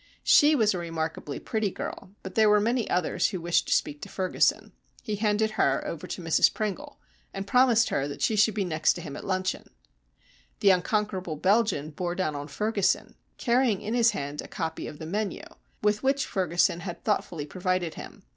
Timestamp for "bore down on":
11.91-12.47